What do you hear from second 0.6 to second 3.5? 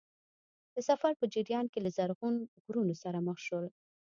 د سفر په جریان کې له زرغون غرونو سره مخ